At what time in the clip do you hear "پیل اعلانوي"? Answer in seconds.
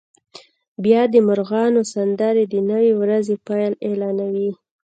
3.47-4.49